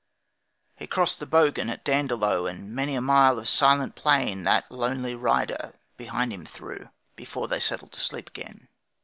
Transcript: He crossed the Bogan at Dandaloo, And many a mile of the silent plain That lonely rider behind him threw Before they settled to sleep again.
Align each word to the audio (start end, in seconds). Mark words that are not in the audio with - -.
He 0.77 0.87
crossed 0.87 1.19
the 1.19 1.27
Bogan 1.27 1.69
at 1.69 1.85
Dandaloo, 1.85 2.47
And 2.47 2.73
many 2.73 2.95
a 2.95 3.01
mile 3.01 3.33
of 3.37 3.43
the 3.43 3.45
silent 3.45 3.93
plain 3.93 4.45
That 4.45 4.71
lonely 4.71 5.13
rider 5.13 5.73
behind 5.95 6.33
him 6.33 6.43
threw 6.43 6.89
Before 7.15 7.47
they 7.47 7.59
settled 7.59 7.91
to 7.91 7.99
sleep 7.99 8.29
again. 8.29 8.67